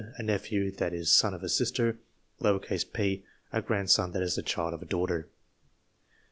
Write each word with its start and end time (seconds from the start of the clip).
a 0.17 0.23
nephew 0.23 0.71
that 0.71 0.95
is 0.95 1.13
son 1.13 1.31
of 1.31 1.43
a 1.43 1.47
sister; 1.47 1.99
p. 2.91 3.23
a 3.53 3.61
grandson 3.61 4.13
that 4.13 4.23
is 4.23 4.33
the 4.33 4.41
child 4.41 4.73
of 4.73 4.81
a 4.81 4.85
daughter. 4.87 5.27